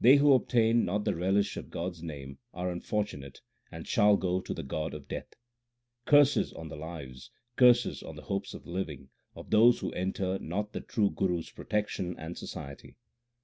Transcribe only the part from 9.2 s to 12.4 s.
of those who enter not the true Guru s protection and